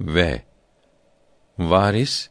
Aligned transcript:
Ve 0.00 0.42
varis 1.58 2.30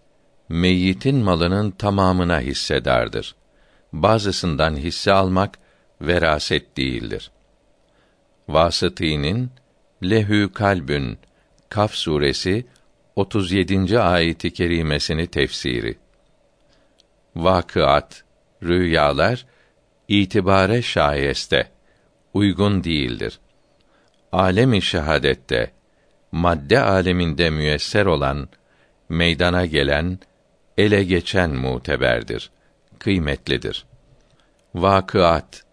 meyyitin 0.50 1.16
malının 1.16 1.71
tamamına 1.71 2.40
hissedardır. 2.40 3.36
Bazısından 3.93 4.75
hisse 4.75 5.12
almak 5.12 5.60
veraset 6.02 6.78
değildir. 6.78 7.32
Vasıtî'nin 8.50 9.52
Lehü 10.04 10.54
Kalbün 10.54 11.18
Kaf 11.70 11.94
suresi 11.94 12.66
37. 13.16 13.99
ayeti 13.99 14.54
kerimesini 14.54 15.28
tefsiri. 15.28 15.97
Vakıat, 17.36 18.23
rüyalar 18.63 19.45
itibare 20.08 20.81
şayeste 20.81 21.72
uygun 22.34 22.84
değildir. 22.84 23.40
Alemi 24.31 24.81
şehadette 24.81 25.77
madde 26.31 26.80
aleminde 26.80 27.49
müyesser 27.49 28.05
olan 28.05 28.49
meydana 29.09 29.66
gelen 29.66 30.20
ele 30.77 31.04
geçen 31.04 31.49
muteberdir, 31.55 32.49
kıymetlidir. 32.99 33.85
Vakıat, 34.76 35.63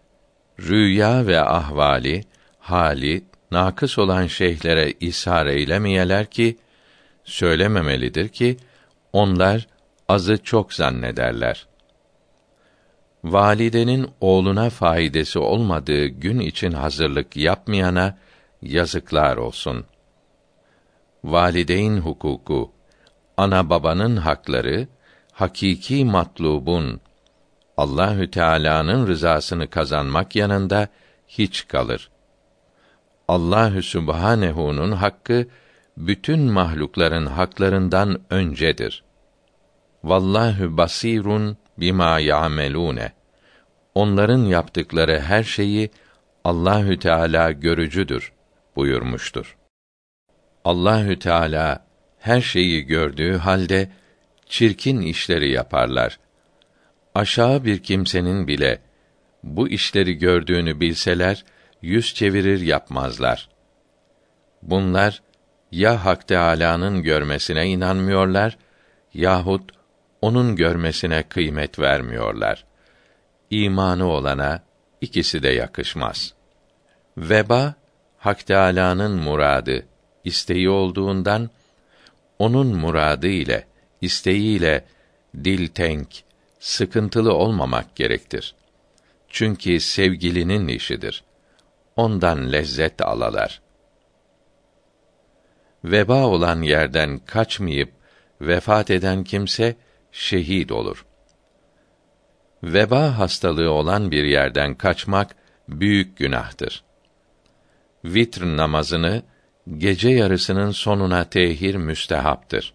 rüya 0.59 1.27
ve 1.27 1.41
ahvali, 1.41 2.23
hali 2.59 3.23
nakıs 3.51 3.97
olan 3.99 4.27
şeyhlere 4.27 4.91
ishar 4.91 5.45
eylemeyeler 5.45 6.25
ki 6.25 6.57
söylememelidir 7.23 8.29
ki 8.29 8.57
onlar 9.13 9.67
azı 10.09 10.43
çok 10.43 10.73
zannederler. 10.73 11.67
Validenin 13.23 14.09
oğluna 14.21 14.69
faydası 14.69 15.41
olmadığı 15.41 16.05
gün 16.05 16.39
için 16.39 16.71
hazırlık 16.71 17.37
yapmayana 17.37 18.17
yazıklar 18.61 19.37
olsun. 19.37 19.85
Valideyn 21.25 21.97
hukuku, 21.97 22.71
ana 23.37 23.69
babanın 23.69 24.17
hakları, 24.17 24.87
hakiki 25.31 26.05
matlubun 26.05 27.01
Allahü 27.77 28.31
Teala'nın 28.31 29.07
rızasını 29.07 29.69
kazanmak 29.69 30.35
yanında 30.35 30.87
hiç 31.27 31.67
kalır. 31.67 32.09
Allahü 33.27 33.83
Sübhanehu'nun 33.83 34.91
hakkı 34.91 35.47
bütün 35.97 36.39
mahlukların 36.39 37.25
haklarından 37.25 38.21
öncedir. 38.29 39.03
Vallahu 40.03 40.77
basirun 40.77 41.57
bima 41.77 42.19
ya'melune. 42.19 43.11
Onların 43.95 44.39
yaptıkları 44.39 45.19
her 45.19 45.43
şeyi 45.43 45.89
Allahü 46.43 46.99
Teala 46.99 47.51
görücüdür 47.51 48.33
buyurmuştur. 48.75 49.57
Allahü 50.65 51.19
Teala 51.19 51.85
her 52.19 52.41
şeyi 52.41 52.81
gördüğü 52.81 53.37
halde 53.37 53.89
çirkin 54.49 55.01
işleri 55.01 55.51
yaparlar. 55.51 56.19
Aşağı 57.15 57.63
bir 57.63 57.83
kimsenin 57.83 58.47
bile 58.47 58.79
bu 59.43 59.69
işleri 59.69 60.13
gördüğünü 60.13 60.79
bilseler 60.79 61.45
yüz 61.81 62.13
çevirir 62.13 62.61
yapmazlar. 62.61 63.49
Bunlar 64.61 65.21
ya 65.71 66.05
Hak 66.05 66.27
Teâlâ'nın 66.27 67.03
görmesine 67.03 67.67
inanmıyorlar 67.67 68.57
yahut 69.13 69.71
onun 70.21 70.55
görmesine 70.55 71.23
kıymet 71.23 71.79
vermiyorlar. 71.79 72.65
İmanı 73.49 74.07
olana 74.07 74.63
ikisi 75.01 75.43
de 75.43 75.49
yakışmaz. 75.49 76.33
Veba 77.17 77.73
Hak 78.17 78.45
Teâlâ'nın 78.45 79.11
muradı, 79.11 79.85
isteği 80.25 80.69
olduğundan 80.69 81.49
onun 82.39 82.67
muradı 82.67 83.27
ile, 83.27 83.67
isteğiyle 84.01 84.85
dil 85.43 85.67
tenk, 85.67 86.23
sıkıntılı 86.59 87.33
olmamak 87.33 87.95
gerektir. 87.95 88.55
Çünkü 89.29 89.79
sevgilinin 89.79 90.67
işidir. 90.67 91.23
Ondan 91.95 92.51
lezzet 92.51 93.01
alalar. 93.01 93.61
Veba 95.83 96.25
olan 96.27 96.61
yerden 96.61 97.19
kaçmayıp 97.19 97.91
vefat 98.41 98.91
eden 98.91 99.23
kimse 99.23 99.75
şehit 100.11 100.71
olur. 100.71 101.05
Veba 102.63 103.17
hastalığı 103.17 103.71
olan 103.71 104.11
bir 104.11 104.23
yerden 104.23 104.75
kaçmak 104.75 105.35
büyük 105.69 106.17
günahtır. 106.17 106.83
Vitr 108.05 108.57
namazını 108.57 109.23
gece 109.77 110.09
yarısının 110.09 110.71
sonuna 110.71 111.23
tehir 111.23 111.75
müstehaptır. 111.75 112.73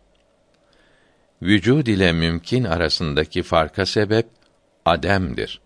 Vücud 1.42 1.86
ile 1.86 2.12
mümkün 2.12 2.64
arasındaki 2.64 3.42
farka 3.42 3.86
sebep 3.86 4.26
ademdir. 4.84 5.60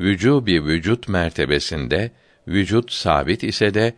Vücubi 0.00 0.64
vücut 0.64 1.08
mertebesinde 1.08 2.10
vücut 2.48 2.92
sabit 2.92 3.44
ise 3.44 3.74
de 3.74 3.94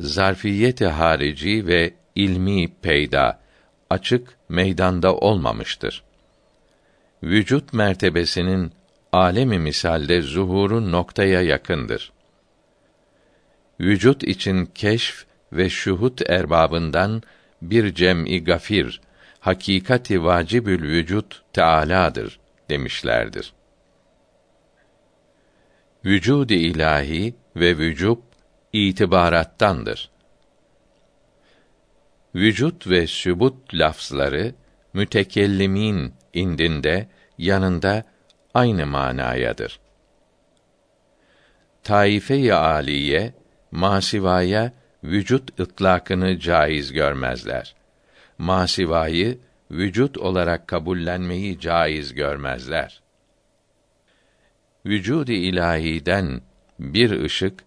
zarfiyeti 0.00 0.86
harici 0.86 1.66
ve 1.66 1.94
ilmi 2.14 2.68
peyda 2.82 3.40
açık 3.90 4.38
meydanda 4.48 5.16
olmamıştır. 5.16 6.02
Vücut 7.22 7.72
mertebesinin 7.72 8.72
alemi 9.12 9.58
misalde 9.58 10.22
zuhuru 10.22 10.92
noktaya 10.92 11.42
yakındır. 11.42 12.12
Vücut 13.80 14.22
için 14.22 14.66
keşf 14.66 15.24
ve 15.52 15.70
şuhut 15.70 16.30
erbabından 16.30 17.22
bir 17.62 17.94
cem'i 17.94 18.44
gafir, 18.44 19.00
hakikati 19.40 20.24
vacibül 20.24 20.82
vücut 20.82 21.42
Teâlâ'dır 21.52 22.40
demişlerdir. 22.70 23.52
Vücud-i 26.04 26.54
ilahi 26.54 27.34
ve 27.56 27.78
vücub 27.78 28.18
itibarattandır. 28.72 30.10
Vücut 32.34 32.86
ve 32.86 33.06
sübut 33.06 33.74
lafzları 33.74 34.54
mütekellimin 34.92 36.14
indinde 36.32 37.08
yanında 37.38 38.04
aynı 38.54 38.86
manayadır. 38.86 39.80
Taife-i 41.82 42.52
aliye 42.54 43.34
masivaya 43.70 44.72
vücut 45.04 45.60
ıtlakını 45.60 46.38
caiz 46.38 46.92
görmezler. 46.92 47.74
Masivayı 48.38 49.38
vücut 49.70 50.18
olarak 50.18 50.68
kabullenmeyi 50.68 51.60
caiz 51.60 52.14
görmezler. 52.14 53.02
Vücud-i 54.86 55.34
ilahiden 55.34 56.40
bir 56.78 57.10
ışık 57.24 57.64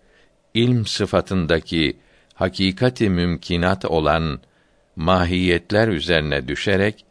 ilm 0.53 0.85
sıfatındaki 0.85 1.97
hakikati 2.33 3.09
mümkinat 3.09 3.85
olan 3.85 4.39
mahiyetler 4.95 5.87
üzerine 5.87 6.47
düşerek 6.47 7.05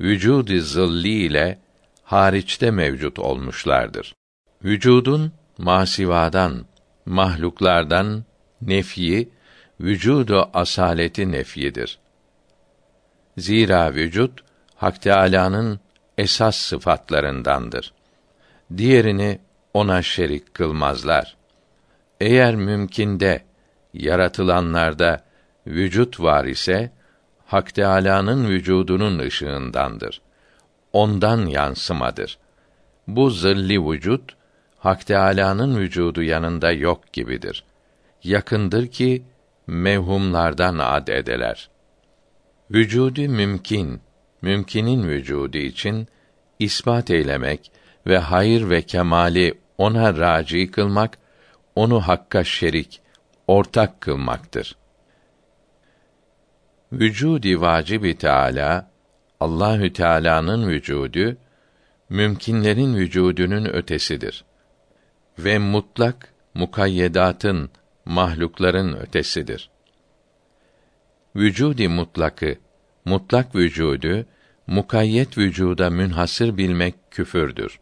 vücud-i 0.00 0.60
zılli 0.60 1.08
ile 1.08 1.58
hariçte 2.02 2.70
mevcut 2.70 3.18
olmuşlardır. 3.18 4.14
Vücudun 4.64 5.32
masivadan, 5.58 6.64
mahluklardan 7.06 8.24
nefyi 8.62 9.28
vücudu 9.82 10.50
asaleti 10.54 11.32
nefyidir. 11.32 11.98
Zira 13.38 13.94
vücut 13.94 14.40
Hak 14.74 15.02
Teâlâ'nın 15.02 15.80
esas 16.18 16.56
sıfatlarındandır. 16.56 17.92
Diğerini 18.76 19.38
ona 19.74 20.02
şerik 20.02 20.54
kılmazlar. 20.54 21.36
Eğer 22.20 22.54
mümkinde 22.56 23.42
yaratılanlarda 23.94 25.24
vücut 25.66 26.20
var 26.20 26.44
ise 26.44 26.92
Hak 27.46 27.74
Teâlâ'nın 27.74 28.48
vücudunun 28.48 29.18
ışığındandır. 29.18 30.20
Ondan 30.92 31.46
yansımadır. 31.46 32.38
Bu 33.06 33.30
zilli 33.30 33.90
vücut 33.90 34.36
Hak 34.78 35.06
Teâlâ'nın 35.06 35.78
vücudu 35.78 36.22
yanında 36.22 36.72
yok 36.72 37.12
gibidir. 37.12 37.64
Yakındır 38.24 38.86
ki 38.86 39.22
mevhumlardan 39.72 40.78
ad 40.78 41.08
edeler. 41.08 41.70
Vücudu 42.70 43.20
mümkün, 43.20 44.00
mümkinin 44.42 45.08
vücudu 45.08 45.58
için 45.58 46.08
ispat 46.58 47.10
eylemek 47.10 47.72
ve 48.06 48.18
hayır 48.18 48.70
ve 48.70 48.82
kemali 48.82 49.54
ona 49.78 50.16
raci 50.18 50.70
kılmak, 50.70 51.18
onu 51.74 52.00
hakka 52.00 52.44
şerik, 52.44 53.00
ortak 53.46 54.00
kılmaktır. 54.00 54.76
Vücudi 56.92 57.60
vacibi 57.60 58.18
Teala 58.18 58.90
Allahü 59.40 59.92
Teala'nın 59.92 60.68
vücudu 60.68 61.36
mümkinlerin 62.08 62.94
vücudunun 62.94 63.64
ötesidir 63.64 64.44
ve 65.38 65.58
mutlak 65.58 66.34
mukayyedatın 66.54 67.70
mahlukların 68.04 68.96
ötesidir. 68.96 69.70
vücudi 71.36 71.88
mutlakı, 71.88 72.58
mutlak 73.04 73.54
vücudu 73.54 74.26
mukayyet 74.66 75.38
vücuda 75.38 75.90
münhasır 75.90 76.56
bilmek 76.56 76.94
küfürdür. 77.10 77.80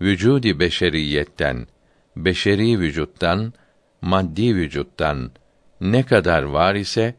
Vücudi 0.00 0.60
beşeriyetten, 0.60 1.66
beşeri 2.16 2.80
vücuttan, 2.80 3.52
maddi 4.00 4.56
vücuttan 4.56 5.30
ne 5.80 6.02
kadar 6.02 6.42
var 6.42 6.74
ise 6.74 7.14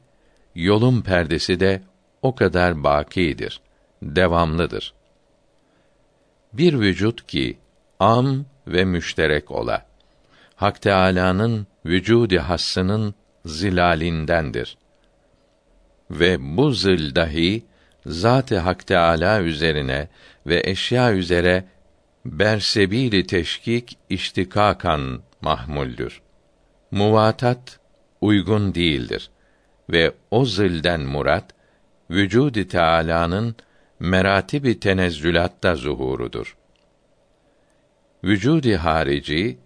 yolun 0.55 1.01
perdesi 1.01 1.59
de 1.59 1.81
o 2.21 2.35
kadar 2.35 2.83
bakidir, 2.83 3.61
devamlıdır. 4.01 4.93
Bir 6.53 6.79
vücut 6.79 7.27
ki 7.27 7.57
am 7.99 8.45
ve 8.67 8.85
müşterek 8.85 9.51
ola. 9.51 9.85
Hak 10.57 10.81
Teâlâ'nın 10.81 11.67
vücudi 11.85 12.39
hassının 12.39 13.13
zilalindendir. 13.45 14.77
Ve 16.11 16.57
bu 16.57 16.71
zil 16.71 17.15
dahi 17.15 17.65
zat-ı 18.05 18.57
Hak 18.57 18.87
Teâlâ 18.87 19.41
üzerine 19.41 20.07
ve 20.47 20.61
eşya 20.65 21.13
üzere 21.13 21.65
bersebili 22.25 23.27
teşkik 23.27 23.97
iştikakan 24.09 25.21
mahmuldür. 25.41 26.21
Muvatat 26.91 27.79
uygun 28.21 28.75
değildir 28.75 29.29
ve 29.89 30.13
o 30.31 30.45
zilden 30.45 31.01
murat 31.01 31.45
vücudi 32.11 32.67
Teâlâ'nın 32.67 33.55
meratibi 33.99 34.79
tenezzülatta 34.79 35.75
zuhurudur. 35.75 36.57
Vücudi 38.23 38.75
harici 38.75 39.57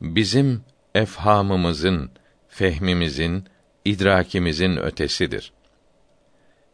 bizim 0.00 0.64
efhamımızın, 0.94 2.10
fehmimizin, 2.48 3.44
idrakimizin 3.84 4.76
ötesidir. 4.76 5.52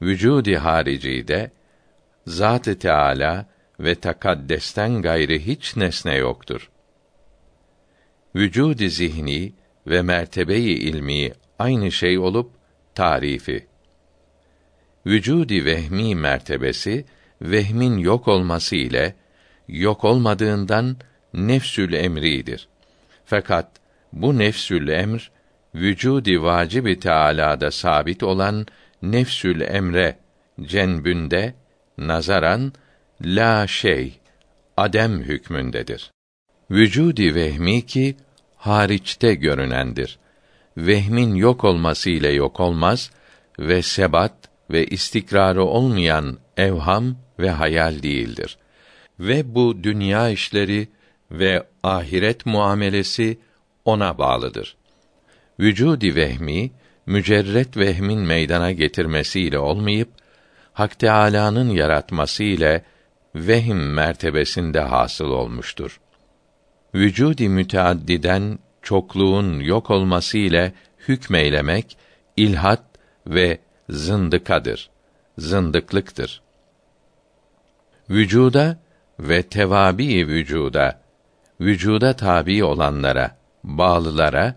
Vücudi 0.02 0.56
harici 0.56 1.28
de 1.28 1.50
Zat-ı 2.26 2.78
Teâlâ 2.78 3.46
ve 3.80 3.94
takaddesten 3.94 5.02
gayri 5.02 5.46
hiç 5.46 5.76
nesne 5.76 6.14
yoktur. 6.14 6.70
Vücudi 8.34 8.90
zihni 8.90 9.52
ve 9.86 10.02
mertebeyi 10.02 10.78
ilmi 10.78 11.32
aynı 11.58 11.92
şey 11.92 12.18
olup 12.18 12.50
tarifi. 12.94 13.66
Vücudi 15.06 15.64
vehmi 15.64 16.14
mertebesi 16.14 17.04
vehmin 17.42 17.98
yok 17.98 18.28
olması 18.28 18.76
ile 18.76 19.14
yok 19.68 20.04
olmadığından 20.04 20.96
nefsül 21.34 21.92
emridir. 21.92 22.68
Fakat 23.26 23.68
bu 24.12 24.38
nefsül 24.38 24.88
emr 24.88 25.30
vücudi 25.74 26.42
vacibi 26.42 27.00
Teâlâ'da 27.00 27.70
sabit 27.70 28.22
olan 28.22 28.66
nefsül 29.02 29.60
emre 29.60 30.18
cenbünde 30.60 31.54
nazaran 31.98 32.72
la 33.20 33.66
şey 33.66 34.20
adem 34.76 35.22
hükmündedir. 35.22 36.10
Vücudi 36.70 37.34
vehmi 37.34 37.86
ki 37.86 38.16
hariçte 38.56 39.34
görünendir. 39.34 40.18
Vehmin 40.76 41.34
yok 41.34 41.64
olması 41.64 42.10
ile 42.10 42.28
yok 42.28 42.60
olmaz 42.60 43.10
ve 43.58 43.82
sebat 43.82 44.34
ve 44.70 44.86
istikrarı 44.86 45.64
olmayan 45.64 46.38
evham 46.56 47.16
ve 47.38 47.50
hayal 47.50 48.02
değildir. 48.02 48.58
Ve 49.20 49.54
bu 49.54 49.82
dünya 49.82 50.30
işleri 50.30 50.88
ve 51.30 51.66
ahiret 51.82 52.46
muamelesi 52.46 53.38
ona 53.84 54.18
bağlıdır. 54.18 54.76
Vücudi 55.60 56.14
vehmi 56.14 56.70
mücerret 57.06 57.76
vehmin 57.76 58.20
meydana 58.20 58.72
getirmesiyle 58.72 59.58
olmayıp 59.58 60.08
Hak 60.72 60.98
Teâlâ'nın 60.98 61.70
yaratması 61.70 62.42
ile 62.44 62.84
vehim 63.34 63.94
mertebesinde 63.94 64.80
hasıl 64.80 65.30
olmuştur. 65.30 66.00
Vücudi 66.94 67.48
müteaddiden 67.48 68.58
çokluğun 68.82 69.60
yok 69.60 69.90
olması 69.90 70.38
ile 70.38 70.72
hükmeylemek 71.08 71.96
ilhat 72.36 72.82
ve 73.26 73.58
zındıkadır. 73.88 74.90
Zındıklıktır. 75.38 76.42
Vücuda 78.10 78.78
ve 79.20 79.42
tevabi 79.42 80.28
vücuda, 80.28 81.00
vücuda 81.60 82.16
tabi 82.16 82.64
olanlara, 82.64 83.36
bağlılara 83.64 84.54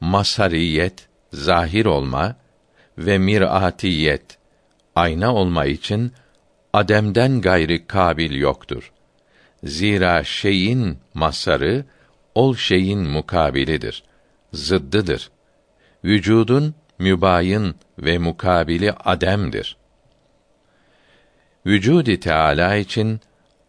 masariyet, 0.00 1.08
zahir 1.32 1.86
olma 1.86 2.36
ve 2.98 3.18
miratiyet, 3.18 4.38
ayna 4.94 5.34
olma 5.34 5.66
için 5.66 6.12
ademden 6.72 7.40
gayri 7.40 7.86
kabil 7.86 8.34
yoktur. 8.34 8.92
Zira 9.64 10.24
şeyin 10.24 10.98
masarı 11.14 11.84
ol 12.34 12.56
şeyin 12.56 12.98
mukabilidir, 12.98 14.02
zıddıdır. 14.52 15.30
Vücudun 16.04 16.74
mübayın 16.98 17.74
ve 17.98 18.18
mukabili 18.18 18.92
ademdir. 18.92 19.76
Vücudi 21.66 22.20
Teala 22.20 22.76
için 22.76 23.20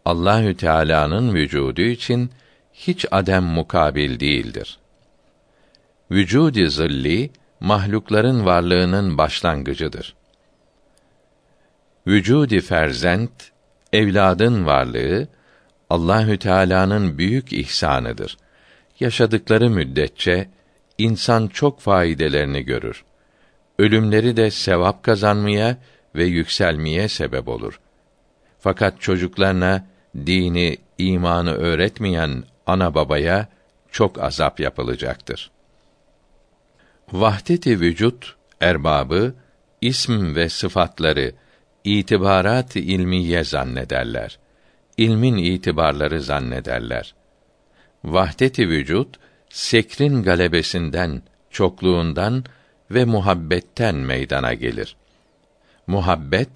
Allahü 0.04 0.56
Teala'nın 0.56 1.34
vücudu 1.34 1.80
için 1.80 2.30
hiç 2.76 3.06
adem 3.10 3.44
mukabil 3.44 4.20
değildir. 4.20 4.78
Vücudi 6.10 6.70
zilli 6.70 7.30
mahlukların 7.60 8.46
varlığının 8.46 9.18
başlangıcıdır. 9.18 10.14
Vücudi 12.06 12.60
ferzent 12.60 13.50
evladın 13.92 14.66
varlığı 14.66 15.28
Allahü 15.90 16.38
Teala'nın 16.38 17.18
büyük 17.18 17.52
ihsanıdır. 17.52 18.36
Yaşadıkları 19.00 19.70
müddetçe 19.70 20.48
insan 20.98 21.48
çok 21.48 21.80
faydelerini 21.80 22.62
görür. 22.62 23.04
Ölümleri 23.78 24.36
de 24.36 24.50
sevap 24.50 25.02
kazanmaya 25.02 25.76
ve 26.14 26.24
yükselmeye 26.24 27.08
sebep 27.08 27.48
olur. 27.48 27.80
Fakat 28.58 29.00
çocuklarına 29.00 29.86
dini, 30.26 30.76
imanı 30.98 31.52
öğretmeyen 31.54 32.44
ana 32.66 32.94
babaya 32.94 33.48
çok 33.92 34.22
azap 34.22 34.60
yapılacaktır. 34.60 35.50
Vahdeti 37.12 37.80
vücut 37.80 38.36
erbabı 38.60 39.34
ism 39.80 40.34
ve 40.34 40.48
sıfatları 40.48 41.32
itibarat 41.84 42.76
ilmiye 42.76 43.44
zannederler. 43.44 44.38
İlmin 44.96 45.36
itibarları 45.36 46.22
zannederler. 46.22 47.14
Vahdeti 48.04 48.68
vücut 48.68 49.16
sekrin 49.48 50.22
galebesinden, 50.22 51.22
çokluğundan 51.50 52.44
ve 52.90 53.04
muhabbetten 53.04 53.94
meydana 53.94 54.54
gelir. 54.54 54.96
Muhabbet 55.86 56.48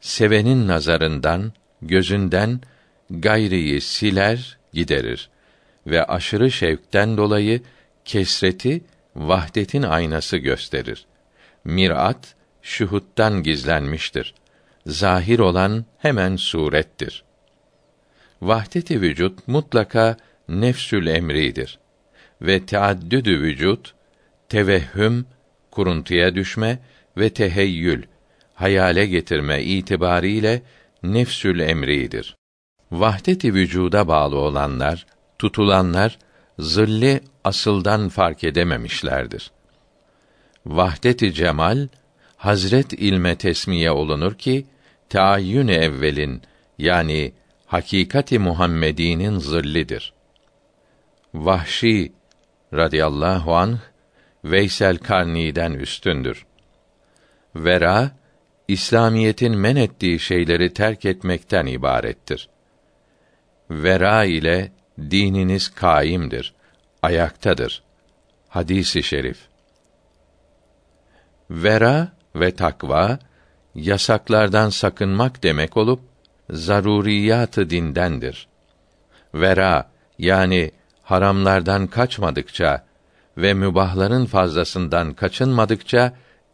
sevenin 0.00 0.68
nazarından, 0.68 1.52
gözünden 1.82 2.60
gayriyi 3.10 3.80
siler, 3.80 4.58
giderir 4.72 5.30
ve 5.88 6.04
aşırı 6.04 6.50
şevkten 6.50 7.16
dolayı 7.16 7.60
kesreti 8.04 8.84
vahdetin 9.16 9.82
aynası 9.82 10.36
gösterir. 10.36 11.06
Mirat 11.64 12.34
şuhuttan 12.62 13.42
gizlenmiştir. 13.42 14.34
Zahir 14.86 15.38
olan 15.38 15.84
hemen 15.98 16.36
surettir. 16.36 17.24
Vahdeti 18.42 19.00
vücut 19.00 19.48
mutlaka 19.48 20.16
nefsül 20.48 21.06
emridir 21.06 21.78
ve 22.42 22.66
teaddüdü 22.66 23.40
vücut 23.40 23.94
tevehhüm 24.48 25.26
kuruntuya 25.70 26.34
düşme 26.34 26.78
ve 27.16 27.30
teheyyül 27.30 28.02
hayale 28.54 29.06
getirme 29.06 29.62
itibariyle 29.62 30.62
nefsül 31.02 31.60
emridir. 31.60 32.36
Vahdeti 32.90 33.54
vücuda 33.54 34.08
bağlı 34.08 34.36
olanlar, 34.36 35.06
tutulanlar 35.38 36.18
zilli 36.58 37.20
asıldan 37.44 38.08
fark 38.08 38.44
edememişlerdir. 38.44 39.50
Vahdeti 40.66 41.34
cemal 41.34 41.88
Hazret 42.38 42.92
ilme 42.92 43.36
tesmiye 43.36 43.90
olunur 43.90 44.34
ki 44.34 44.66
taayyün 45.08 45.68
evvelin 45.68 46.42
yani 46.78 47.32
hakikati 47.66 48.38
Muhammedi'nin 48.38 49.38
zillidir. 49.38 50.12
Vahşi 51.34 52.12
radıyallahu 52.74 53.56
anh 53.56 53.78
Veysel 54.44 54.98
Karni'den 54.98 55.72
üstündür. 55.72 56.46
Vera 57.54 58.10
İslamiyetin 58.68 59.58
men 59.58 59.76
ettiği 59.76 60.18
şeyleri 60.18 60.72
terk 60.74 61.04
etmekten 61.04 61.66
ibarettir. 61.66 62.48
Vera 63.70 64.24
ile 64.24 64.72
dininiz 64.98 65.68
kaimdir, 65.68 66.54
ayaktadır. 67.02 67.82
Hadisi 68.48 69.02
şerif. 69.02 69.38
Vera 71.50 72.08
ve 72.34 72.54
takva 72.54 73.18
yasaklardan 73.74 74.70
sakınmak 74.70 75.42
demek 75.42 75.76
olup 75.76 76.00
zaruriyatı 76.50 77.70
dindendir. 77.70 78.48
Vera 79.34 79.90
yani 80.18 80.70
haramlardan 81.02 81.86
kaçmadıkça 81.86 82.84
ve 83.36 83.54
mübahların 83.54 84.26
fazlasından 84.26 85.14
kaçınmadıkça 85.14 86.12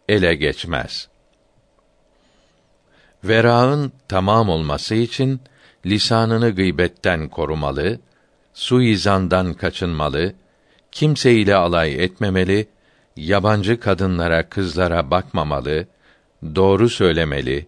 ele 0.09 0.35
geçmez. 0.35 1.09
Vera'ın 3.25 3.93
tamam 4.09 4.49
olması 4.49 4.95
için 4.95 5.41
lisanını 5.87 6.51
gıybetten 6.51 7.29
korumalı, 7.29 8.01
suizandan 8.55 9.55
kaçınmalı, 9.55 10.33
kimseyle 10.93 11.55
alay 11.55 12.05
etmemeli, 12.05 12.67
yabancı 13.17 13.81
kadınlara, 13.81 14.49
kızlara 14.49 15.11
bakmamalı, 15.11 15.87
doğru 16.55 16.89
söylemeli, 16.89 17.67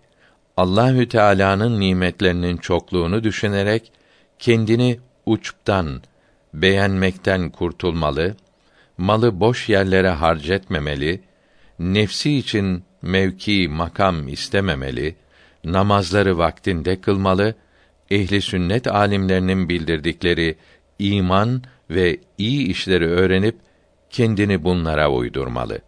Allahü 0.56 1.08
Teala'nın 1.08 1.80
nimetlerinin 1.80 2.56
çokluğunu 2.56 3.24
düşünerek 3.24 3.92
kendini 4.38 4.98
uçptan, 5.26 6.02
beğenmekten 6.54 7.50
kurtulmalı, 7.50 8.36
malı 8.98 9.40
boş 9.40 9.68
yerlere 9.68 10.08
harcetmemeli, 10.08 11.20
nefsi 11.78 12.36
için 12.38 12.84
mevki, 13.02 13.68
makam 13.68 14.28
istememeli, 14.28 15.16
namazları 15.64 16.38
vaktinde 16.38 17.00
kılmalı, 17.00 17.54
ehli 18.10 18.42
sünnet 18.42 18.86
alimlerinin 18.86 19.68
bildirdikleri 19.68 20.56
iman 20.98 21.62
ve 21.90 22.20
iyi 22.38 22.66
işleri 22.66 23.06
öğrenip 23.06 23.56
kendini 24.10 24.64
bunlara 24.64 25.10
uydurmalı. 25.10 25.78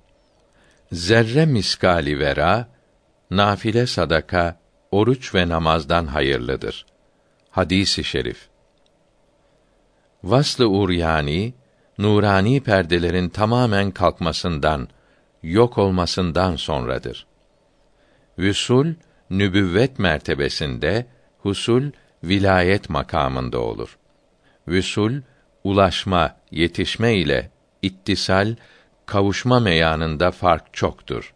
Zerre 0.93 1.47
miskali 1.47 2.19
vera, 2.19 2.69
nafile 3.31 3.87
sadaka, 3.87 4.61
oruç 4.91 5.35
ve 5.35 5.49
namazdan 5.49 6.07
hayırlıdır. 6.07 6.87
Hadisi 7.50 8.05
şerif. 8.05 8.49
Vaslı 10.25 10.67
uryani, 10.67 11.55
nurani 11.99 12.61
perdelerin 12.61 13.29
tamamen 13.29 13.91
kalkmasından, 13.91 14.88
yok 15.43 15.79
olmasından 15.79 16.57
sonradır. 16.57 17.27
Vüsul, 18.38 18.95
nübüvvet 19.31 19.99
mertebesinde, 19.99 21.07
husul, 21.38 21.83
vilayet 22.25 22.91
makamında 22.91 23.61
olur. 23.61 23.98
Vüsul, 24.68 25.12
ulaşma, 25.64 26.37
yetişme 26.50 27.14
ile 27.14 27.50
ittisal, 27.82 28.56
kavuşma 29.06 29.60
meyanında 29.60 30.30
fark 30.30 30.75
çoktur. 30.75 31.34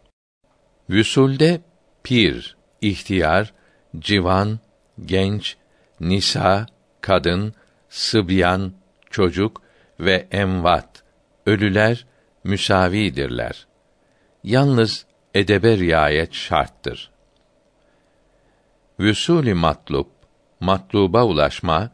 Vüsulde 0.89 1.61
pir, 2.03 2.57
ihtiyar, 2.81 3.53
civan, 3.99 4.59
genç, 5.05 5.57
nisa, 5.99 6.65
kadın, 7.01 7.53
sıbyan, 7.89 8.73
çocuk 9.09 9.61
ve 9.99 10.27
emvat, 10.31 11.03
ölüler 11.45 12.05
müsavidirler. 12.43 13.67
Yalnız 14.43 15.05
edebe 15.33 15.77
riayet 15.77 16.33
şarttır. 16.33 17.11
Vüsûl-i 18.99 19.53
matlub, 19.53 20.07
matluba 20.59 21.23
ulaşma, 21.23 21.91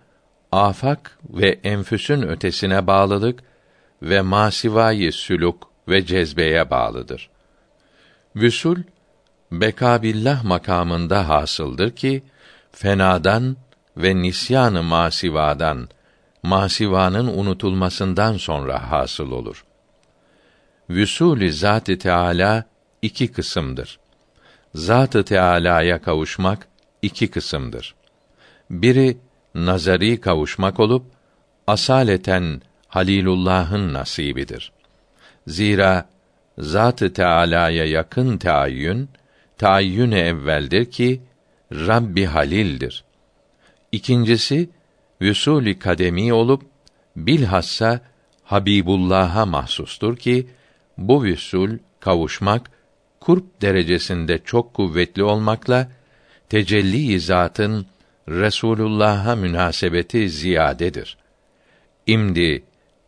afak 0.51 1.18
ve 1.29 1.60
enfüsün 1.63 2.22
ötesine 2.22 2.88
bağlılık 2.88 3.44
ve 4.01 4.22
masivayı 4.22 5.13
süluk 5.13 5.70
ve 5.88 6.06
cezbeye 6.06 6.70
bağlıdır. 6.70 7.29
Vüsul 8.36 8.77
bekabillah 9.51 10.44
makamında 10.44 11.29
hasıldır 11.29 11.91
ki 11.96 12.24
fenadan 12.72 13.58
ve 13.98 14.15
nisyanı 14.15 14.84
masivadan 14.84 15.89
masivanın 16.44 17.27
unutulmasından 17.27 18.38
sonra 18.38 18.91
hasıl 18.91 19.32
olur. 19.32 19.65
Vüsûl-i 20.89 21.51
Zat-ı 21.51 21.98
Teâlâ 21.98 22.63
iki 23.01 23.32
kısımdır. 23.32 24.00
Zat-ı 24.75 25.24
Teâlâ'ya 25.24 26.01
kavuşmak 26.01 26.68
iki 27.01 27.32
kısımdır. 27.32 27.96
Biri 28.70 29.18
nazari 29.56 30.22
kavuşmak 30.22 30.79
olup 30.79 31.06
asaleten 31.68 32.62
Halilullah'ın 32.88 33.94
nasibidir. 33.94 34.72
Zira 35.48 36.10
Zat-ı 36.58 37.13
Teâlâ'ya 37.13 37.86
yakın 37.86 38.38
taayyün, 38.38 39.10
taayyün 39.58 40.12
evveldir 40.12 40.91
ki 40.91 41.22
Rabbi 41.72 42.25
Halil'dir. 42.25 43.03
İkincisi 43.91 44.70
vüsûl 45.22 45.79
kademi 45.79 46.34
olup 46.34 46.63
bilhassa 47.15 48.01
Habibullah'a 48.44 49.46
mahsustur 49.46 50.18
ki 50.18 50.48
bu 50.98 51.24
vüsul 51.24 51.77
kavuşmak 52.00 52.72
kurp 53.20 53.62
derecesinde 53.62 54.39
çok 54.46 54.74
kuvvetli 54.74 55.24
olmakla 55.24 55.91
tecelli 56.50 57.20
zatın 57.20 57.86
Resulullah'a 58.30 59.36
münasebeti 59.36 60.30
ziyadedir. 60.30 61.18
İmdi 62.08 62.64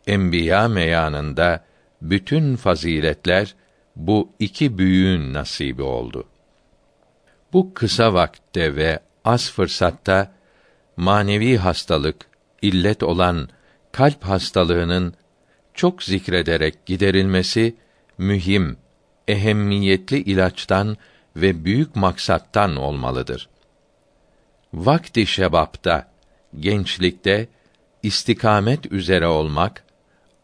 enbiya 0.06 0.68
meyanında 0.68 1.64
bütün 2.02 2.56
faziletler 2.56 3.54
bu 3.96 4.32
iki 4.38 4.78
büyüğün 4.78 5.34
nasibi 5.34 5.82
oldu. 5.82 6.28
Bu 7.52 7.74
kısa 7.74 8.14
vakte 8.14 8.76
ve 8.76 9.00
az 9.24 9.50
fırsatta 9.50 10.32
manevi 10.96 11.56
hastalık, 11.56 12.26
illet 12.62 13.02
olan 13.02 13.48
kalp 13.92 14.24
hastalığının 14.24 15.14
çok 15.74 16.02
zikrederek 16.02 16.86
giderilmesi 16.86 17.76
mühim, 18.18 18.76
ehemmiyetli 19.28 20.18
ilaçtan 20.18 20.96
ve 21.36 21.64
büyük 21.64 21.96
maksattan 21.96 22.76
olmalıdır. 22.76 23.48
Vakti 24.74 25.26
şebapta, 25.26 26.08
gençlikte 26.60 27.48
istikamet 28.02 28.92
üzere 28.92 29.26
olmak, 29.26 29.84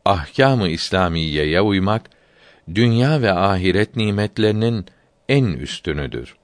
ahkâm-ı 0.05 0.69
İslamiyeye 0.69 1.61
uymak 1.61 2.11
dünya 2.75 3.23
ve 3.23 3.33
ahiret 3.33 3.97
nimetlerinin 3.97 4.87
en 5.29 5.45
üstünüdür. 5.45 6.37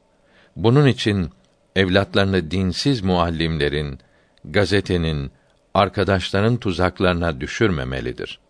Bunun 0.57 0.87
için 0.87 1.31
evlatlarını 1.77 2.51
dinsiz 2.51 3.03
muallimlerin, 3.03 3.99
gazetenin, 4.45 5.33
arkadaşların 5.75 6.57
tuzaklarına 6.57 7.41
düşürmemelidir. 7.41 8.41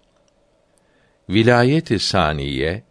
Vilayet-i 1.29 1.99
saniye, 1.99 2.83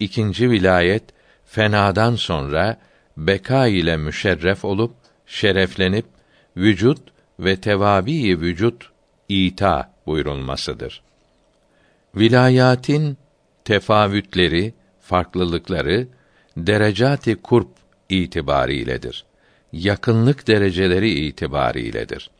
ikinci 0.00 0.50
vilayet 0.50 1.04
fenadan 1.44 2.14
sonra 2.14 2.80
beka 3.16 3.66
ile 3.66 3.96
müşerref 3.96 4.64
olup 4.64 4.94
şereflenip 5.28 6.06
vücut 6.56 6.98
ve 7.40 7.60
tevabi 7.60 8.40
vücut 8.40 8.90
ita 9.28 9.94
buyurulmasıdır. 10.06 11.02
Vilayatin 12.14 13.16
tefavütleri, 13.64 14.74
farklılıkları 15.00 16.08
derecati 16.56 17.36
kurp 17.36 17.68
itibariyledir. 18.08 19.24
Yakınlık 19.72 20.46
dereceleri 20.46 21.10
itibariyledir. 21.10 22.30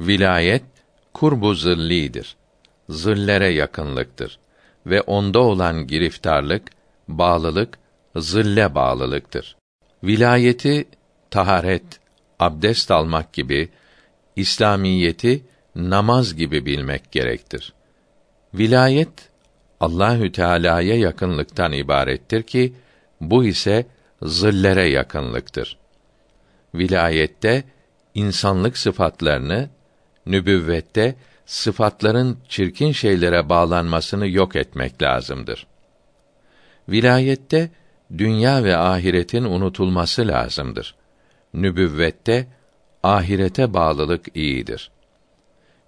Vilayet 0.00 0.62
kurbu 1.14 1.54
zillidir. 1.54 2.36
Zillere 2.88 3.48
yakınlıktır 3.48 4.38
ve 4.86 5.00
onda 5.00 5.40
olan 5.40 5.86
giriftarlık, 5.86 6.62
bağlılık 7.08 7.78
zille 8.16 8.74
bağlılıktır. 8.74 9.56
Vilayeti 10.04 10.84
taharet, 11.30 11.97
abdest 12.38 12.90
almak 12.90 13.32
gibi 13.32 13.68
İslamiyeti 14.36 15.44
namaz 15.76 16.34
gibi 16.34 16.66
bilmek 16.66 17.12
gerektir. 17.12 17.72
Vilayet 18.54 19.28
Allahü 19.80 20.32
Teala'ya 20.32 20.96
yakınlıktan 20.96 21.72
ibarettir 21.72 22.42
ki 22.42 22.72
bu 23.20 23.44
ise 23.44 23.86
zillere 24.22 24.88
yakınlıktır. 24.88 25.78
Vilayette 26.74 27.64
insanlık 28.14 28.78
sıfatlarını, 28.78 29.70
nübüvvette 30.26 31.14
sıfatların 31.46 32.38
çirkin 32.48 32.92
şeylere 32.92 33.48
bağlanmasını 33.48 34.28
yok 34.28 34.56
etmek 34.56 35.02
lazımdır. 35.02 35.66
Vilayette 36.88 37.70
dünya 38.18 38.64
ve 38.64 38.76
ahiretin 38.76 39.44
unutulması 39.44 40.28
lazımdır. 40.28 40.94
Nübüvvette 41.62 42.46
ahirete 43.02 43.74
bağlılık 43.74 44.36
iyidir. 44.36 44.90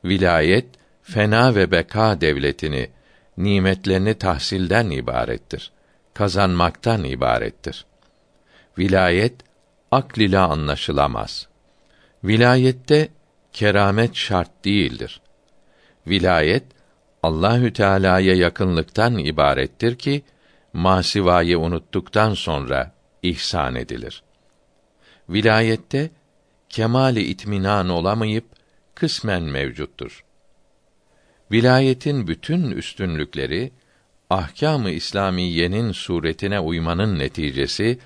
Vilayet 0.05 0.67
fena 1.03 1.55
ve 1.55 1.71
beka 1.71 2.21
devletini, 2.21 2.91
nimetlerini 3.37 4.15
tahsilden 4.15 4.91
ibarettir. 4.91 5.73
kazanmaktan 6.15 7.05
ibarettir. 7.05 7.87
Vilayet 8.79 9.35
akl 9.91 10.21
ile 10.21 10.39
anlaşılamaz. 10.39 11.49
Vilayette 12.25 13.09
keramet 13.53 14.15
şart 14.15 14.65
değildir. 14.65 15.21
Vilayet 16.07 16.65
Allahü 17.23 17.73
Teala'ya 17.73 18.35
yakınlıktan 18.35 19.19
ibarettir 19.19 19.97
ki 19.97 20.23
masivayı 20.73 21.59
unuttuktan 21.59 22.35
sonra 22.35 22.93
ihsan 23.23 23.75
edilir. 23.75 24.23
Vilayette 25.31 26.11
kemali 26.69 27.23
itminan 27.23 27.89
olamayıp 27.89 28.45
kısmen 28.95 29.43
mevcuttur. 29.43 30.25
Vilayetin 31.53 32.27
bütün 32.27 32.71
üstünlükleri 32.71 33.73
ahkâm-ı 34.31 34.91
İslamiyenin 34.91 35.93
suretine 35.93 36.61
uymanın 36.61 37.19
neticesi 37.19 37.99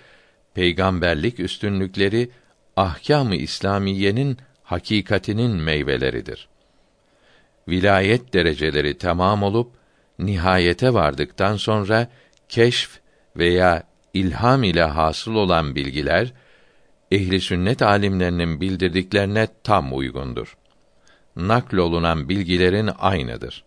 peygamberlik 0.54 1.40
üstünlükleri 1.40 2.31
ahkâm-ı 2.76 3.37
İslamiyenin 3.37 4.38
hakikatinin 4.62 5.50
meyveleridir. 5.50 6.49
Vilayet 7.69 8.35
dereceleri 8.35 8.99
tamam 8.99 9.43
olup 9.43 9.73
nihayete 10.19 10.95
vardıktan 10.95 11.57
sonra 11.57 12.09
keşf 12.49 12.99
veya 13.37 13.83
ilham 14.14 14.64
ile 14.64 14.83
hasıl 14.83 15.35
olan 15.35 15.75
bilgiler 15.75 16.33
ehli 17.14 17.40
sünnet 17.40 17.83
alimlerinin 17.83 18.61
bildirdiklerine 18.61 19.49
tam 19.64 19.97
uygundur. 19.97 20.56
Nakl 21.37 21.76
olunan 21.76 22.28
bilgilerin 22.28 22.90
aynıdır. 22.99 23.64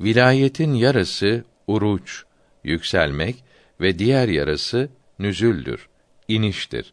Vilayetin 0.00 0.74
yarısı 0.74 1.44
uruç, 1.66 2.24
yükselmek 2.64 3.44
ve 3.80 3.98
diğer 3.98 4.28
yarısı 4.28 4.88
nüzüldür, 5.18 5.88
iniştir. 6.28 6.92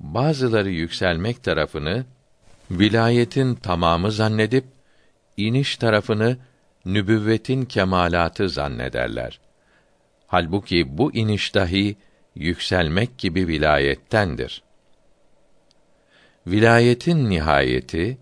Bazıları 0.00 0.70
yükselmek 0.70 1.42
tarafını 1.42 2.04
vilayetin 2.70 3.54
tamamı 3.54 4.12
zannedip 4.12 4.64
iniş 5.36 5.76
tarafını 5.76 6.36
nübüvvetin 6.84 7.64
kemalatı 7.64 8.48
zannederler. 8.48 9.40
Halbuki 10.26 10.98
bu 10.98 11.14
iniş 11.14 11.54
dahi 11.54 11.96
yükselmek 12.34 13.18
gibi 13.18 13.48
vilayettendir. 13.48 14.62
Vilayetin 16.46 17.30
nihayeti, 17.30 18.18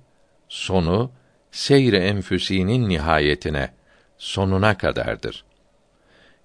sonu 0.48 1.10
seyre 1.50 1.98
enfüsinin 1.98 2.88
nihayetine, 2.88 3.72
sonuna 4.18 4.78
kadardır. 4.78 5.44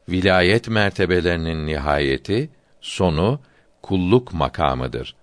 Vilayet 0.09 0.67
mertebelerinin 0.67 1.67
nihayeti, 1.67 2.49
sonu 2.81 3.39
kulluk 3.81 4.33
makamıdır. 4.33 5.15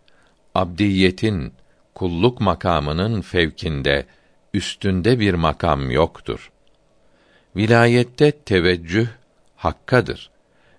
Abdiyetin, 0.54 1.54
kulluk 1.94 2.40
makamının 2.40 3.20
fevkinde, 3.20 4.06
üstünde 4.54 5.20
bir 5.20 5.34
makam 5.34 5.90
yoktur. 5.90 6.52
Vilayette 7.56 8.30
teveccüh 8.30 9.08
hakkadır. 9.56 10.30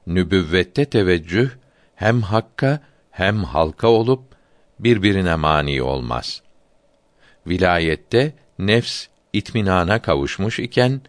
Nübüvvette 0.08 0.86
teveccüh 0.86 1.50
hem 1.96 2.22
hakka 2.22 2.80
hem 3.12 3.44
halka 3.44 3.88
olup 3.88 4.24
birbirine 4.80 5.36
mani 5.36 5.82
olmaz. 5.82 6.42
Vilayette 7.48 8.34
nefs 8.60 9.08
itminana 9.34 10.02
kavuşmuş 10.02 10.60
iken 10.60 11.02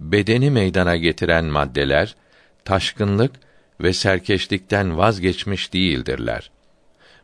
bedeni 0.00 0.50
meydana 0.50 0.96
getiren 0.96 1.44
maddeler 1.44 2.16
taşkınlık 2.64 3.32
ve 3.80 3.92
serkeşlikten 3.92 4.98
vazgeçmiş 4.98 5.72
değildirler. 5.72 6.50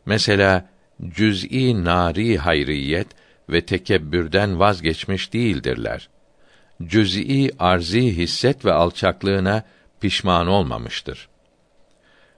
Mesela 0.05 0.69
cüz'i 1.09 1.83
nari 1.83 2.37
hayriyet 2.37 3.07
ve 3.49 3.65
tekebbürden 3.65 4.59
vazgeçmiş 4.59 5.33
değildirler. 5.33 6.09
Cüz'i 6.83 7.51
arzi 7.59 8.17
hisset 8.17 8.65
ve 8.65 8.73
alçaklığına 8.73 9.63
pişman 10.01 10.47
olmamıştır. 10.47 11.29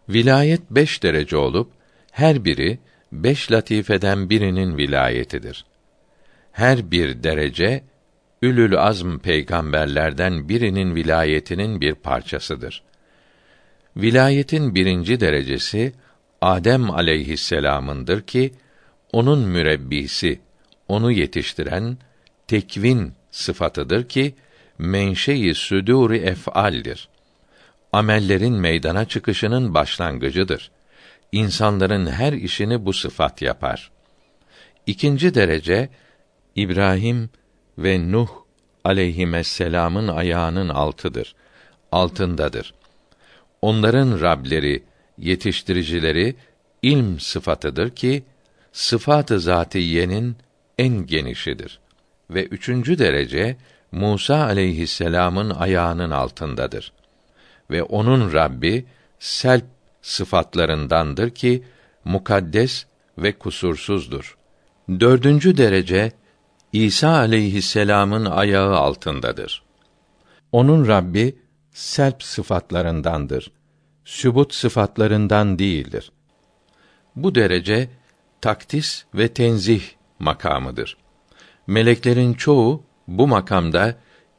Vilayet 0.09 0.61
beş 0.71 1.03
derece 1.03 1.37
olup 1.37 1.71
her 2.11 2.45
biri 2.45 2.79
beş 3.11 3.51
latifeden 3.51 4.29
birinin 4.29 4.77
vilayetidir. 4.77 5.65
Her 6.51 6.91
bir 6.91 7.23
derece 7.23 7.83
ülül 8.41 8.77
azm 8.77 9.17
peygamberlerden 9.17 10.49
birinin 10.49 10.95
vilayetinin 10.95 11.81
bir 11.81 11.95
parçasıdır. 11.95 12.83
Vilayetin 13.97 14.75
birinci 14.75 15.19
derecesi 15.19 15.93
Adem 16.41 16.91
aleyhisselam'ındır 16.91 18.21
ki 18.21 18.51
onun 19.11 19.39
mürebbisi, 19.39 20.39
onu 20.87 21.11
yetiştiren 21.11 21.97
tekvin 22.47 23.13
sıfatıdır 23.31 24.09
ki 24.09 24.35
menşei 24.77 25.53
südûr 25.53 26.15
ef'aldir. 26.15 27.09
Amellerin 27.93 28.53
meydana 28.53 29.05
çıkışının 29.05 29.73
başlangıcıdır. 29.73 30.71
İnsanların 31.31 32.07
her 32.07 32.33
işini 32.33 32.85
bu 32.85 32.93
sıfat 32.93 33.41
yapar. 33.41 33.91
İkinci 34.85 35.35
derece 35.35 35.89
İbrahim 36.55 37.29
ve 37.77 38.11
Nuh 38.11 38.29
aleyhisselam'ın 38.83 40.07
ayağının 40.07 40.69
altıdır. 40.69 41.35
Altındadır. 41.91 42.73
Onların 43.61 44.21
Rableri, 44.21 44.83
yetiştiricileri 45.17 46.35
ilm 46.81 47.19
sıfatıdır 47.19 47.89
ki 47.89 48.23
sıfatı 48.71 49.39
zatiyenin 49.39 50.35
en 50.77 51.05
genişidir 51.05 51.79
ve 52.29 52.45
üçüncü 52.45 52.99
derece 52.99 53.57
Musa 53.91 54.43
aleyhisselam'ın 54.43 55.49
ayağının 55.49 56.11
altındadır 56.11 56.91
ve 57.69 57.83
onun 57.83 58.33
Rabbi 58.33 58.85
selp 59.19 59.65
sıfatlarındandır 60.01 61.29
ki 61.29 61.63
mukaddes 62.05 62.85
ve 63.17 63.31
kusursuzdur. 63.31 64.37
Dördüncü 64.99 65.57
derece 65.57 66.11
İsa 66.73 67.09
aleyhisselam'ın 67.09 68.25
ayağı 68.25 68.75
altındadır. 68.75 69.63
Onun 70.51 70.87
Rabbi 70.87 71.35
selp 71.71 72.23
sıfatlarındandır. 72.23 73.51
Sübut 74.05 74.53
sıfatlarından 74.53 75.59
değildir. 75.59 76.11
Bu 77.15 77.35
derece 77.35 77.89
takdis 78.41 79.05
ve 79.13 79.27
tenzih 79.27 79.83
makamıdır. 80.19 80.97
Meleklerin 81.67 82.33
çoğu 82.33 82.83
bu 83.07 83.27
makamda 83.27 83.95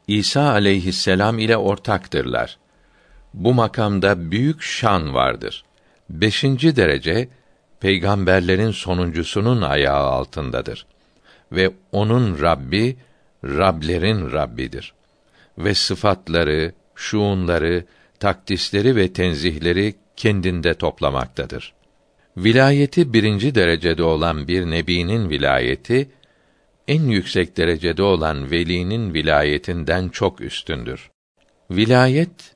İsa 0.07 0.51
aleyhisselam 0.51 1.39
ile 1.39 1.57
ortaktırlar. 1.57 2.59
Bu 3.35 3.55
makamda 3.55 4.31
büyük 4.31 4.63
şan 4.63 5.15
vardır. 5.15 5.65
Beşinci 6.11 6.77
derece 6.77 7.29
peygamberlerin 7.81 8.71
sonuncusunun 8.71 9.63
ayağı 9.63 10.07
altındadır 10.07 10.87
ve 11.53 11.71
onun 11.93 12.41
Rabbi 12.41 12.97
Rablerin 13.45 14.33
Rabbidir 14.33 14.93
ve 15.59 15.75
sıfatları, 15.75 16.73
şuunları, 16.95 17.85
takdisleri 18.21 18.97
ve 18.97 19.13
tenzihleri 19.13 19.95
kendinde 20.17 20.75
toplamaktadır. 20.75 21.75
Vilayeti 22.37 23.13
birinci 23.13 23.55
derecede 23.55 24.03
olan 24.03 24.49
bir 24.49 24.67
nebinin 24.67 25.31
vilayeti 25.31 26.11
en 26.89 27.03
yüksek 27.03 27.57
derecede 27.57 28.03
olan 28.03 28.51
velinin 28.51 29.15
vilayetinden 29.15 30.09
çok 30.09 30.41
üstündür. 30.41 31.11
Vilayet 31.71 32.55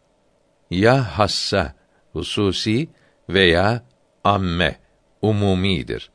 ya 0.73 1.19
hassa, 1.19 1.75
hususi 2.13 2.89
veya 3.29 3.83
amme, 4.25 4.77
umumidir. 5.23 6.11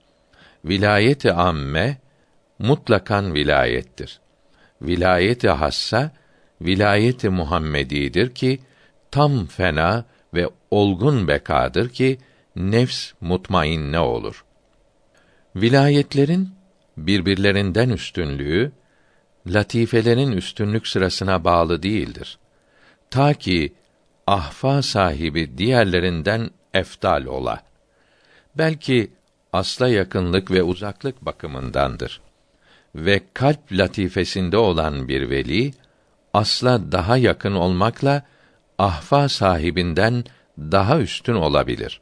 Vilayeti 0.66 1.32
amme 1.32 1.98
mutlakan 2.60 3.34
vilayettir. 3.34 4.20
Vilayeti 4.82 5.48
hassa 5.50 6.12
vilayeti 6.62 7.30
Muhammedidir 7.30 8.36
ki 8.36 8.60
tam 9.12 9.46
fena 9.46 10.06
ve 10.34 10.50
olgun 10.72 11.28
bekadır 11.28 11.90
ki 11.90 12.18
nefs 12.56 13.14
mutmainne 13.22 14.00
olur. 14.00 14.46
Vilayetlerin 15.56 16.50
birbirlerinden 16.98 17.90
üstünlüğü 17.90 18.72
latifelerin 19.48 20.32
üstünlük 20.32 20.88
sırasına 20.88 21.44
bağlı 21.44 21.84
değildir. 21.84 22.38
Ta 23.10 23.34
ki 23.34 23.74
ahfa 24.28 24.82
sahibi 24.82 25.58
diğerlerinden 25.58 26.50
eftal 26.74 27.26
ola. 27.26 27.64
Belki 28.56 29.12
asla 29.54 29.88
yakınlık 29.88 30.52
ve 30.52 30.64
uzaklık 30.64 31.26
bakımındandır. 31.26 32.22
Ve 32.96 33.22
kalp 33.34 33.72
latifesinde 33.72 34.58
olan 34.58 35.08
bir 35.08 35.30
veli 35.30 35.72
asla 36.34 36.92
daha 36.92 37.18
yakın 37.18 37.56
olmakla 37.56 38.24
ahfa 38.78 39.30
sahibinden 39.30 40.24
daha 40.58 41.00
üstün 41.00 41.36
olabilir. 41.36 42.02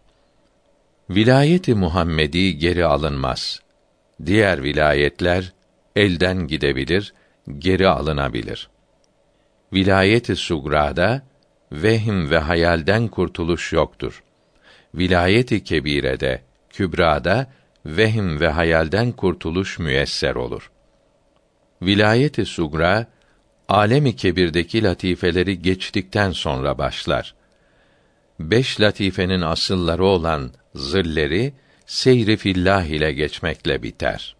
Vilayeti 1.09 1.75
Muhammedi 1.75 2.57
geri 2.57 2.85
alınmaz. 2.85 3.61
Diğer 4.25 4.63
vilayetler 4.63 5.53
elden 5.95 6.47
gidebilir, 6.47 7.13
geri 7.59 7.87
alınabilir. 7.87 8.69
Vilayeti 9.73 10.35
Sugra'da 10.35 11.21
vehim 11.71 12.29
ve 12.29 12.37
hayalden 12.37 13.07
kurtuluş 13.07 13.73
yoktur. 13.73 14.23
Vilayeti 14.95 15.63
Kebire'de, 15.63 16.41
Kübra'da 16.69 17.47
vehim 17.85 18.39
ve 18.39 18.47
hayalden 18.47 19.11
kurtuluş 19.11 19.79
müyesser 19.79 20.35
olur. 20.35 20.71
Vilayeti 21.81 22.45
Sugra 22.45 23.07
alemi 23.67 24.15
kebirdeki 24.15 24.83
latifeleri 24.83 25.61
geçtikten 25.61 26.31
sonra 26.31 26.77
başlar. 26.77 27.35
Beş 28.39 28.81
latifenin 28.81 29.41
asılları 29.41 30.05
olan 30.05 30.51
zilleri 30.75 31.53
seyri 31.85 32.37
fillah 32.37 32.85
ile 32.85 33.11
geçmekle 33.11 33.83
biter. 33.83 34.35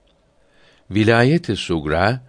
Vilayeti 0.91 1.55
sugra 1.55 2.21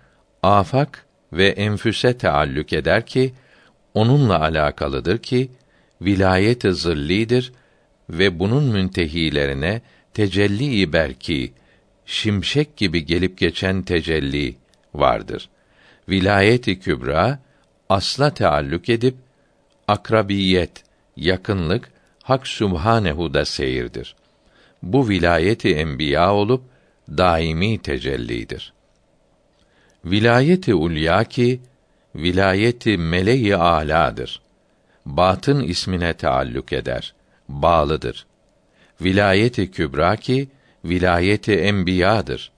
afak 0.43 1.07
ve 1.33 1.49
enfüse 1.49 2.19
taallük 2.19 2.73
eder 2.73 3.07
ki 3.07 3.35
onunla 3.97 4.41
alakalıdır 4.41 5.19
ki 5.19 5.51
vilayeti 6.03 6.75
zillidir 6.75 7.53
ve 8.11 8.39
bunun 8.39 8.65
müntehilerine 8.65 9.83
tecelli-i 10.15 10.93
berki 10.93 11.53
şimşek 12.07 12.77
gibi 12.77 13.07
gelip 13.07 13.39
geçen 13.39 13.83
tecelli 13.83 14.57
vardır. 14.95 15.49
Vilayeti 16.09 16.81
kübra 16.81 17.39
asla 17.89 18.35
taallük 18.35 18.89
edip 18.89 19.17
akrabiyet, 19.89 20.85
yakınlık 21.17 21.93
Hak 22.23 22.47
Sübhanehu'da 22.47 23.45
seyirdir. 23.45 24.17
Bu 24.83 25.09
vilayeti 25.09 25.75
enbiya 25.75 26.35
olup 26.35 26.63
daimi 27.09 27.79
tecellidir. 27.79 28.73
Vilayeti 30.05 30.75
ulya 30.75 31.25
ki 31.25 31.61
vilayeti 32.17 32.99
meleği 32.99 33.57
âlâdır. 33.57 34.41
Batın 35.07 35.61
ismine 35.63 36.13
taallük 36.13 36.73
eder. 36.73 37.15
Bağlıdır. 37.49 38.27
Vilayeti 39.01 39.71
kübra 39.71 40.17
ki 40.17 40.49
vilayeti 40.85 41.53
enbiyadır. 41.55 42.51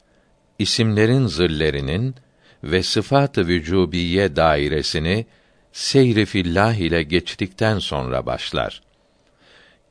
İsimlerin 0.59 1.27
zillerinin 1.27 2.15
ve 2.65 2.83
sıfat-ı 2.83 3.47
vücubiye 3.47 4.37
dairesini 4.37 5.27
seyri 5.73 6.27
fillah 6.27 6.75
ile 6.75 7.03
geçtikten 7.03 7.79
sonra 7.79 8.27
başlar. 8.27 8.83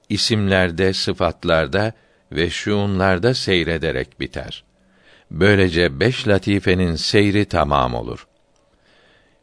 İsimlerde, 0.10 0.94
sıfatlarda 0.94 1.94
ve 2.32 2.50
şuunlarda 2.50 3.34
seyrederek 3.34 4.20
biter. 4.20 4.64
Böylece 5.32 6.00
beş 6.00 6.28
latifenin 6.28 6.96
seyri 6.96 7.46
tamam 7.46 7.94
olur. 7.94 8.28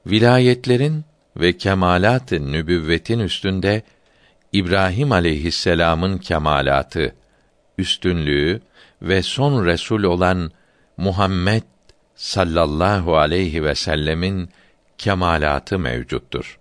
Vilayetlerin 0.07 1.05
ve 1.37 1.57
kemalat-ı 1.57 2.53
nübüvvetin 2.53 3.19
üstünde 3.19 3.83
İbrahim 4.53 5.13
aleyhisselam'ın 5.13 6.19
kemalatı, 6.19 7.15
üstünlüğü 7.79 8.61
ve 9.03 9.23
son 9.23 9.67
resul 9.67 10.03
olan 10.03 10.51
Muhammed 10.97 11.63
sallallahu 12.15 13.17
aleyhi 13.17 13.65
ve 13.65 13.75
sellemin 13.75 14.49
kemalatı 14.99 15.79
mevcuttur. 15.79 16.59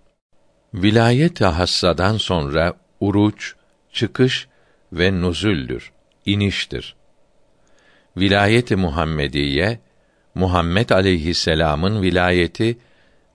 Vilayet-i 0.74 1.44
hassadan 1.44 2.16
sonra 2.16 2.74
uruç, 3.00 3.54
çıkış 3.92 4.48
ve 4.92 5.20
nuzüldür, 5.20 5.92
iniştir. 6.26 6.94
Vilayeti 8.16 8.76
Muhammediye 8.76 9.78
Muhammed 10.34 10.90
aleyhisselam'ın 10.90 12.02
vilayeti 12.02 12.78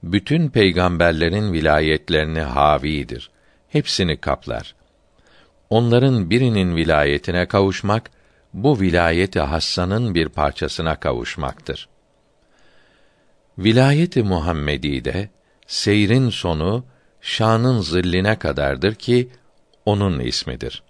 bütün 0.03 0.49
peygamberlerin 0.49 1.53
vilayetlerini 1.53 2.41
havidir. 2.41 3.29
Hepsini 3.69 4.17
kaplar. 4.17 4.75
Onların 5.69 6.29
birinin 6.29 6.75
vilayetine 6.75 7.45
kavuşmak 7.45 8.11
bu 8.53 8.79
vilayeti 8.79 9.39
hassanın 9.39 10.15
bir 10.15 10.29
parçasına 10.29 10.95
kavuşmaktır. 10.95 11.89
Vilayeti 13.57 14.23
Muhammedi'de 14.23 15.29
seyrin 15.67 16.29
sonu 16.29 16.85
şanın 17.21 17.81
zilline 17.81 18.39
kadardır 18.39 18.95
ki 18.95 19.29
onun 19.85 20.19
ismidir. 20.19 20.83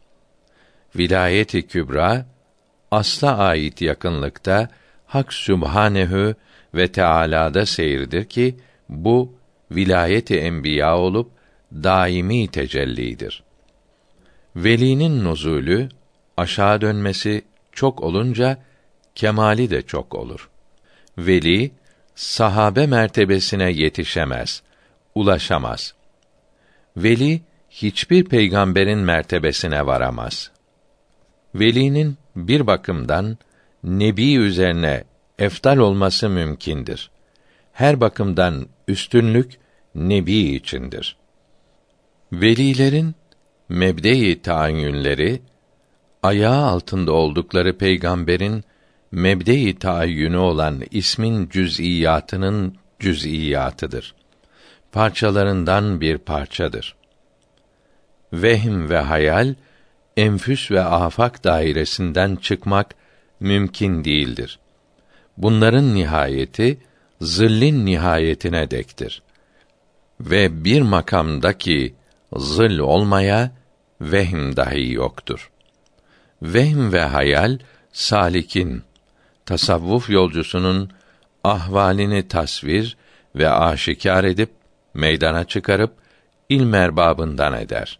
Vilayeti 0.95 1.67
Kübra 1.67 2.26
asla 2.91 3.38
ait 3.38 3.82
yakınlıkta 3.82 4.69
Hak 5.06 5.34
Sübhanehu 5.34 6.36
ve 6.74 6.91
Teala'da 6.91 7.65
seyirdir 7.65 8.26
ki 8.26 8.56
bu 8.89 9.34
vilayeti 9.71 10.39
enbiya 10.39 10.97
olup 10.97 11.32
daimi 11.71 12.47
tecellidir. 12.47 13.43
Velinin 14.56 15.23
nuzulü 15.23 15.89
aşağı 16.38 16.82
dönmesi 16.82 17.41
çok 17.71 18.02
olunca 18.02 18.58
kemali 19.15 19.69
de 19.69 19.82
çok 19.82 20.15
olur. 20.15 20.49
Veli 21.17 21.71
sahabe 22.15 22.88
mertebesine 22.88 23.71
yetişemez, 23.71 24.63
ulaşamaz. 25.15 25.93
Veli 26.97 27.41
hiçbir 27.69 28.25
peygamberin 28.25 28.99
mertebesine 28.99 29.86
varamaz. 29.86 30.52
Velinin 31.56 32.17
bir 32.36 32.67
bakımdan 32.67 33.38
nebi 33.84 34.36
üzerine 34.36 35.04
eftal 35.39 35.78
olması 35.78 36.30
mümkündür. 36.30 37.10
Her 37.73 38.02
bakımdan 38.02 38.67
üstünlük 38.89 39.52
nebi 39.95 40.34
içindir. 40.34 41.17
Velilerin 42.34 43.15
mebde-i 43.69 44.41
ayağı 46.23 46.65
altında 46.65 47.12
oldukları 47.12 47.78
peygamberin 47.78 48.63
mebde-i 49.12 49.80
taayyünü 49.80 50.38
olan 50.38 50.82
ismin 50.91 51.49
cüz'iyatının 51.49 52.75
cüz'iyatıdır. 52.99 54.15
Parçalarından 54.91 56.02
bir 56.02 56.17
parçadır. 56.17 56.95
Vehm 58.34 58.89
ve 58.89 58.97
hayal 58.97 59.56
enfüs 60.17 60.71
ve 60.71 60.82
afak 60.82 61.43
dairesinden 61.43 62.36
çıkmak 62.36 62.95
mümkün 63.39 64.04
değildir. 64.04 64.60
Bunların 65.38 65.95
nihayeti 65.95 66.78
zillin 67.22 67.86
nihayetine 67.86 68.72
dektir. 68.72 69.22
Ve 70.22 70.64
bir 70.64 70.82
makamdaki 70.82 71.96
zil 72.38 72.80
olmaya 72.80 73.52
vehm 74.02 74.56
dahi 74.56 74.94
yoktur. 74.94 75.52
Vehm 76.42 76.94
ve 76.94 77.02
hayal 77.02 77.60
salikin 77.92 78.84
tasavvuf 79.46 80.10
yolcusunun 80.10 80.92
ahvalini 81.44 82.28
tasvir 82.28 82.98
ve 83.36 83.50
aşikar 83.50 84.24
edip 84.24 84.50
meydana 84.94 85.44
çıkarıp 85.44 85.94
ilm 86.50 86.74
erbabından 86.74 87.54
eder. 87.54 88.00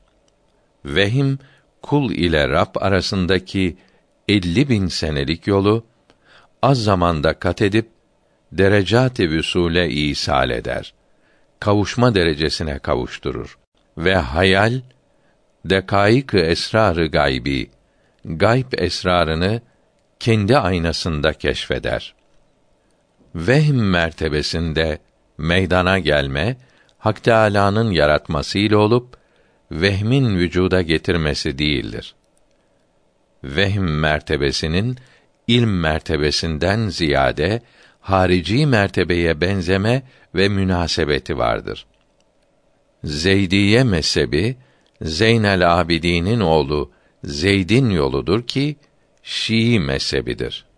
Vehim 0.86 1.40
kul 1.82 2.12
ile 2.12 2.50
Rab 2.50 2.76
arasındaki 2.76 3.78
elli 4.28 4.70
bin 4.70 4.88
senelik 4.88 5.48
yolu 5.48 5.86
az 6.62 6.84
zamanda 6.84 7.34
kat 7.34 7.62
edip 7.62 7.99
derecat-ı 8.52 9.24
vüsule 9.24 9.90
isal 9.90 10.50
eder. 10.50 10.94
Kavuşma 11.60 12.16
derecesine 12.16 12.80
kavuşturur 12.80 13.58
ve 13.98 14.16
hayal 14.16 14.82
dekaik 15.66 16.34
esrarı 16.34 17.08
gaybi 17.08 17.70
gayb 18.26 18.74
esrarını 18.74 19.62
kendi 20.20 20.58
aynasında 20.58 21.34
keşfeder. 21.34 22.16
Vehm 23.36 23.76
mertebesinde 23.76 25.00
meydana 25.38 26.00
gelme 26.00 26.58
Hak 26.98 27.24
Teâlâ'nın 27.24 27.92
yaratmasıyla 27.92 28.78
olup 28.78 29.18
vehmin 29.72 30.38
vücuda 30.38 30.82
getirmesi 30.82 31.58
değildir. 31.58 32.16
Vehm 33.44 33.84
mertebesinin 33.84 34.98
ilm 35.48 35.80
mertebesinden 35.80 36.88
ziyade 36.90 37.62
harici 38.00 38.66
mertebeye 38.66 39.42
benzeme 39.42 40.04
ve 40.36 40.50
münasebeti 40.50 41.38
vardır. 41.38 41.86
Zeydiye 43.04 43.84
mezhebi 43.84 44.58
Zeynel 45.02 45.80
Abidin'in 45.80 46.40
oğlu 46.40 46.92
Zeyd'in 47.24 47.90
yoludur 47.90 48.48
ki 48.48 48.76
Şii 49.24 49.80
mezhebidir. 49.80 50.69